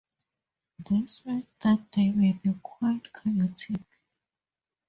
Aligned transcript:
This 0.79 1.23
means 1.27 1.45
that 1.61 1.91
they 1.95 2.09
may 2.09 2.31
be 2.31 2.55
quite 2.63 3.13
chaotic. 3.13 3.83